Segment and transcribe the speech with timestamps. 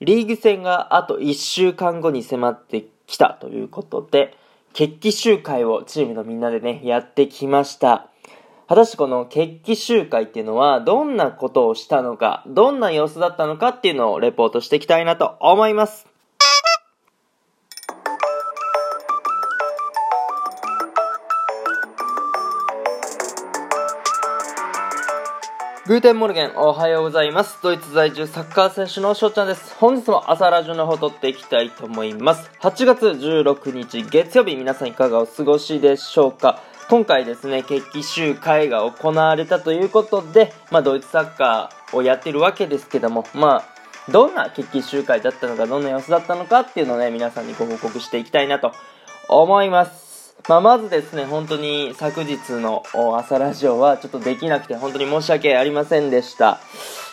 [0.00, 4.36] リーグ戦があと1週間後に迫ってきたということで、
[4.74, 8.10] 決起集会をチームのみんなでね、やってきました。
[8.68, 16.15] 果たしてこの決起集会っていうのはどんなことをしたのか、どんな様子だったのかっていうのをレポートしていきたいなと思います。
[25.86, 27.60] Guten Morgen、おはようございます。
[27.62, 29.72] ドイツ在住サッカー選手の翔ちゃんです。
[29.76, 32.50] 本日も朝ラジオの方録っていきたいと思います。
[32.60, 48.72] 8月16日月曜日、皆さんいかがお過ごしでしょうか今回ですね、決起集会が行われたということで、まあ、ドイツサッカーをやってるわけですけども、まあ、どんな決起集会だったのか、どんな様子だったのかっていうのをね、皆さんにご報告していきたいなと
[49.28, 50.05] 思います。
[50.48, 52.84] まあ、まずですね、本当に昨日の
[53.16, 56.60] 朝ラジオはちょっとできなくて本当に申し訳ありませんでした。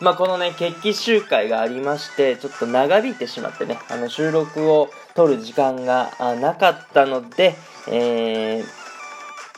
[0.00, 6.10] まあ、このね、決起集会がありまして、ちょっと長引いてしまってね、あの収録を撮る時間が
[6.40, 7.54] なかったので、
[7.90, 8.64] え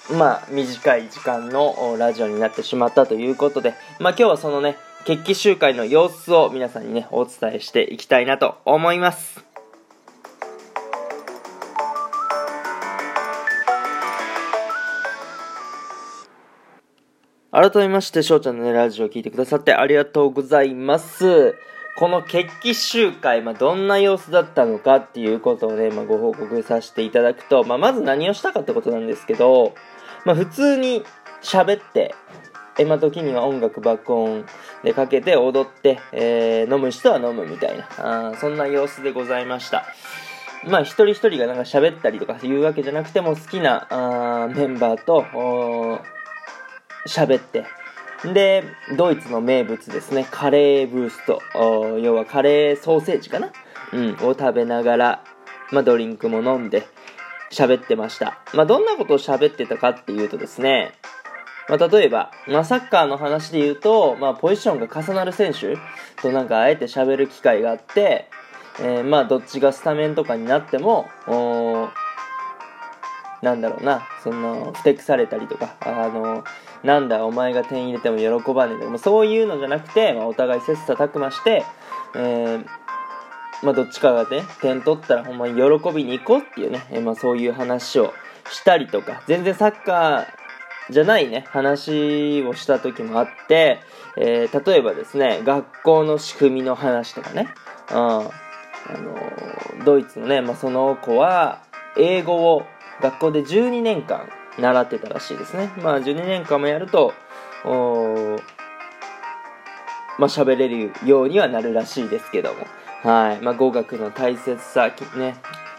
[0.09, 9.50] ー、まあ、短い時間のラジオになってしまったということで、まあ、今日はそのね、決起集会の様子を皆さんにね、お伝えしていきたいなと思います。
[17.61, 21.57] 改めまして、翔ちゃんのね、ラジオを聞いてくださってありがとうございます。
[21.99, 29.75] この決起集会、まあ、どんな様子だったのかっていうことをね、まあ、ご報告させていただくと、まあ、まず何をしたかってことなんですけど、
[30.25, 31.05] まあ、普通に
[31.43, 32.15] 喋って、
[32.79, 34.47] え、ま、時には音楽爆音
[34.83, 39.85] でかけて踊って、えー、飲む人は飲むみたいな、あそんな様子でございました。
[40.67, 45.27] まあ、一人一人がなんか喋ったりとかいうわけじゃなくても、好きなあメンバーと、
[47.07, 47.65] 喋って、
[48.33, 48.65] で、
[48.97, 51.41] ドイツの名物ですね、カレーブースト、
[51.99, 53.51] 要はカレーソーセージかな？
[53.93, 55.25] うん、を食べながら、
[55.73, 56.87] まあ、ドリンクも飲んで、
[57.51, 58.39] 喋ってました。
[58.55, 60.93] まあ、どんなことを喋ってたかっていうとですね、
[61.69, 65.77] まあ、例えば、まあ、サッカーの話で言うと、まあ、ポジションが重なる選手
[66.23, 68.29] となんかあえて喋る機会があって、
[68.79, 71.09] えー、まあ、どっちがスタメンとかになっても、
[73.43, 76.45] なんだろうな、その、ふてくされたりとか、あの、
[76.83, 81.65] なんだお前が点入れても喜ばねえとか、そういうのじゃなくて、まあ、お互い切磋琢磨して、
[82.15, 82.67] えー、
[83.63, 88.13] まあ、どっちかがね、点取ったらほんまに喜びに行こうっていうね、えー、まあ、そういう話を
[88.51, 93.81] したりとか、全然サッカーじゃないね、話をした時もあって、
[94.17, 97.49] えー、例えばですね、学校の仕組みの話とかね、
[97.91, 98.31] うん、あの
[99.85, 101.63] ドイツのね、まあ、その子は、
[101.97, 102.63] 英語を
[103.01, 104.29] 学校で12年間
[104.59, 105.71] 習ってたらしいですね。
[105.83, 107.13] まあ12年間もやると、
[107.65, 107.71] ま
[110.27, 112.67] あ喋れるようにはなるらしいですけども。
[113.03, 113.41] はい。
[113.41, 115.37] まあ語学の大切さ、ね。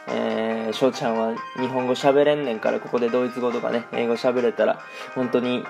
[0.07, 4.81] えー、翔ちゃんは日本語喋れんねんから、ここでドイツ語とかね、英語喋れたら、
[5.13, 5.63] 本当に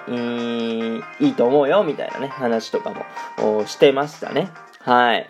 [1.19, 2.93] いいと思うよ、みたいなね、話とか
[3.37, 4.49] もしてましたね。
[4.79, 5.29] はい。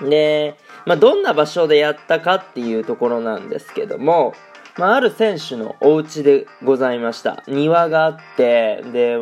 [0.00, 4.32] で、まあ、どんな場所でやったかっていうところなんですけども、
[4.78, 7.42] まあ、ある選手のお家でございました。
[7.48, 9.18] 庭があって、で、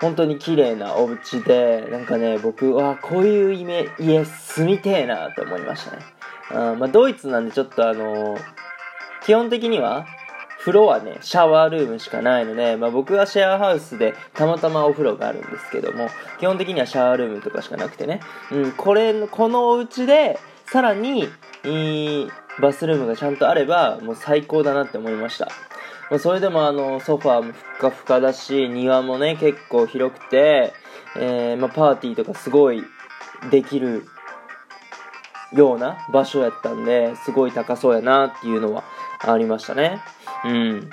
[0.00, 6.02] 本当に綺麗なお家で、なんかね、僕はこういう家、家住みてえなって思いましたね。
[6.50, 8.40] あまあ、ドイツなんでちょっとあのー、
[9.24, 10.06] 基本的には、
[10.58, 16.08] 風呂はね、シャワールームしかないので、まあ、僕はシェアハウスでたまたまお風呂があるんですけども、
[16.40, 18.20] 基本的にはシャワールームとかしかなくてね、
[18.50, 21.28] うん、これ、このお家で、さらに、
[22.60, 25.48] バスルームがちゃんとあれば、もう最高だなって思いました。
[26.10, 30.72] まあ、それでもあの、ソファーもふかふかだし、庭もね、結構広くて、
[31.16, 32.82] えー、まあ、パーティーとかすごい
[33.50, 34.04] できる
[35.52, 38.84] ような場所やったんで、すごい高そうやなっていうのは
[39.20, 40.00] ありましたね。
[40.44, 40.90] うん。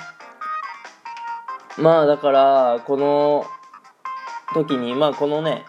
[1.77, 3.45] まあだから、この
[4.53, 5.65] 時に、まあこのね、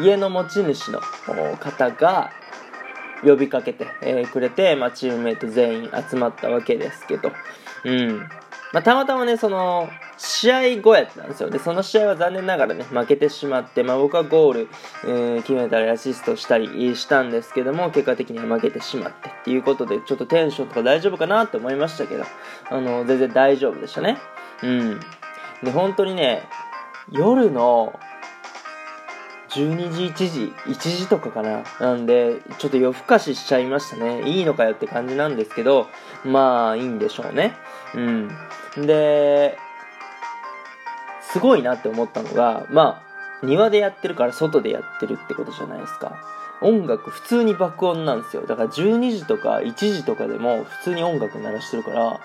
[0.00, 2.30] 家の持ち主の方が、
[3.22, 7.32] 呼びかけて、えー、くれて、まあ、チームメイト全員集まったわけですけど、
[7.84, 8.28] うん。
[8.72, 11.50] まあ、たまたまね、その、試合後やったんですよ。
[11.50, 14.68] で、その試合は残念ながらね、負けてしまって、まあ、僕はゴール、
[15.04, 22.24] えー、決めたりアシストしたりしたんですけども、結果的には負けてしまってっていうことで、ちょっとテンションとか大丈夫かなって思いましたけど、
[22.70, 24.16] あの、全然大丈夫でしたね。
[24.62, 25.00] うん。
[25.62, 26.48] で、本当にね、
[27.10, 27.98] 夜の
[29.54, 31.64] 12時、1時、1時とかかな。
[31.80, 34.22] なんで、ちょっと夜更かししちゃいましたね。
[34.22, 35.88] いいのかよって感じなんですけど、
[36.24, 37.54] まあ、いいんでしょうね。
[37.94, 38.28] うん。
[38.76, 39.58] で、
[41.32, 43.12] すごいなって思ったのが、まあ、
[43.46, 46.16] 庭でやってるから外でやってるってことじゃないですか
[46.60, 52.20] 音楽普通に爆音なんですよだから12時とか1時とかでも普通に音楽鳴らしてるから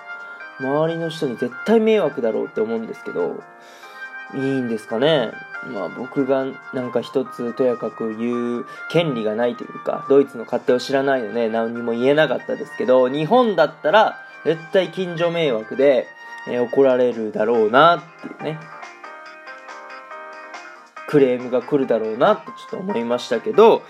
[0.60, 3.42] 周りの人に絶対迷惑だろうって思うんですけど
[4.34, 5.32] いいんですかね？
[5.66, 16.06] まあ僕がなんか一つとやかく言う権利がないというかドイツの勝手を知らないので何にも言えなかったですけど日本だったら絶対近所迷惑で、
[16.48, 18.60] えー、怒られるだろうなっていうね
[21.08, 23.82] クレームが来るだろうなってちょっと思いましたけど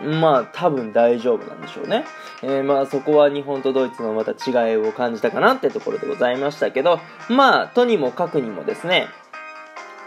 [0.00, 2.04] まあ多分大丈夫なんでしょうね。
[2.42, 9.06] えー、まあそこは日本とドイツのまた違いを感じたかなってところでございましたけど、まあとにもかくにもですね、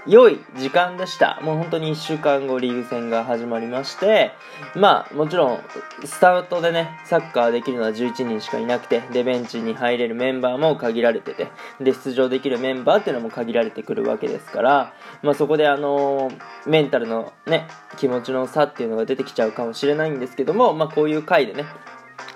[0.08, 1.38] 良い時間でした。
[1.42, 4.32] もう本当に1週間後リーグ戦が始まりまして、
[4.74, 5.60] まあもちろん
[6.06, 11.50] スタートでね、サッカーできるのは11人しかいなくて、でベンチに入れるメンバーも限られてて、
[11.82, 14.94] で出場できるメンバーっていうのも限られてくるわけですから、
[15.24, 16.32] まあそこであの
[16.66, 17.68] メンタルのね、
[17.98, 21.66] 気持ちの差っていうのが出てきちゃうかもしれないんですけども、まあこういう回でね、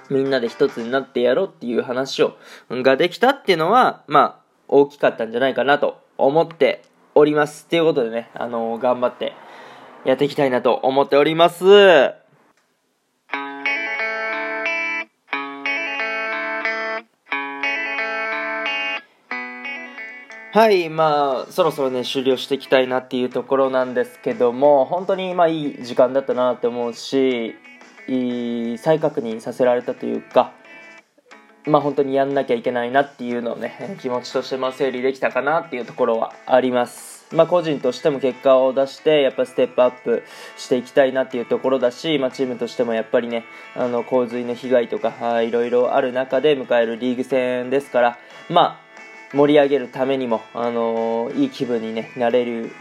[0.10, 2.36] みんなで一つになってやろうっていう話を、
[2.70, 6.84] ができたっていうのは、まあ大きかったんじゃないかなと思って
[7.22, 7.68] おります。
[7.68, 9.34] ということでね、あのー、頑張って
[10.06, 11.66] やっていきたいなと思っております。
[20.54, 27.56] はい、まあ、そろそろね、終了していきたいなっていうところなんですけども、本当に、まあ、いい時間だったなって思うし、
[28.10, 30.52] いい再確認させられたというか、
[31.66, 37.11] まあ本当にやんなきゃいけないなっていうのをね、気持ちとしてま整理できたかなっていうところはあります。
[37.34, 40.24] まあ個人としても結果を出して、やっぱステップアップ
[40.58, 43.46] していきたいなっていうところだし、まあチームとしてもやっぱりね、
[43.76, 48.18] あの洪水の被害とか、いろいろある中で迎えるリーグ戦ですから、
[48.50, 48.92] まあ
[49.36, 52.72] 盛り上げるためにも、あの、いい気分に、ね、なれる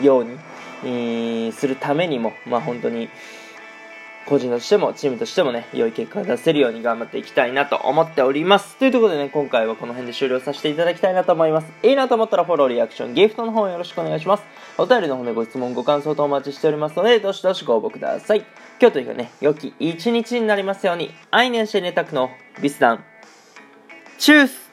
[0.00, 3.08] ように、するためにも、まあ、本当に
[4.28, 8.76] 個人としてもチームとしてもね、良い結果を出せるように頑張っていきたいなと思っております。
[8.76, 11.72] というところでね、今回はこの辺で終了させていただきたいなと思います。
[11.82, 14.44] いいなと思ったらフォロー、リアクション、ギフトの方よろしくお願いします。
[14.76, 18.44] お便りの方でご質問、ご感想とお待ちしておりますので、どしどしご応募ください。
[18.80, 22.30] 今日というかね、良き一日になりますように、アイネンシェネタクの
[22.60, 23.04] ビスダン。
[24.18, 24.67] チュース